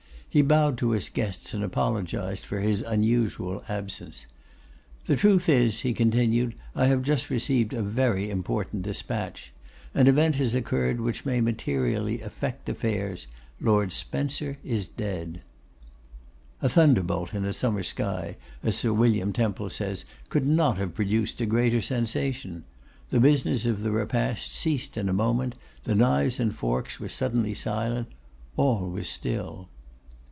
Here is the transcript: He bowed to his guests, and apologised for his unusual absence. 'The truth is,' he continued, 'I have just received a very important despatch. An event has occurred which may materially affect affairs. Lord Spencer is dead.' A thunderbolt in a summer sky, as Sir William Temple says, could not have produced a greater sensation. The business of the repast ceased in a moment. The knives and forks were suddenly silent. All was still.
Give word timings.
He 0.33 0.41
bowed 0.41 0.77
to 0.77 0.91
his 0.91 1.09
guests, 1.09 1.53
and 1.53 1.61
apologised 1.61 2.45
for 2.45 2.61
his 2.61 2.81
unusual 2.81 3.65
absence. 3.67 4.27
'The 5.05 5.17
truth 5.17 5.49
is,' 5.49 5.81
he 5.81 5.91
continued, 5.91 6.55
'I 6.73 6.85
have 6.85 7.01
just 7.03 7.29
received 7.29 7.73
a 7.73 7.83
very 7.83 8.29
important 8.29 8.83
despatch. 8.83 9.51
An 9.93 10.07
event 10.07 10.35
has 10.35 10.55
occurred 10.55 11.01
which 11.01 11.25
may 11.25 11.41
materially 11.41 12.21
affect 12.21 12.69
affairs. 12.69 13.27
Lord 13.59 13.91
Spencer 13.91 14.57
is 14.63 14.87
dead.' 14.87 15.41
A 16.61 16.69
thunderbolt 16.69 17.33
in 17.33 17.43
a 17.43 17.51
summer 17.51 17.83
sky, 17.83 18.37
as 18.63 18.77
Sir 18.77 18.93
William 18.93 19.33
Temple 19.33 19.69
says, 19.69 20.05
could 20.29 20.47
not 20.47 20.77
have 20.77 20.93
produced 20.95 21.41
a 21.41 21.45
greater 21.45 21.81
sensation. 21.81 22.63
The 23.09 23.19
business 23.19 23.65
of 23.65 23.83
the 23.83 23.91
repast 23.91 24.53
ceased 24.53 24.95
in 24.95 25.09
a 25.09 25.13
moment. 25.13 25.55
The 25.83 25.93
knives 25.93 26.39
and 26.39 26.55
forks 26.55 27.01
were 27.01 27.09
suddenly 27.09 27.53
silent. 27.53 28.07
All 28.55 28.89
was 28.89 29.09
still. 29.09 29.67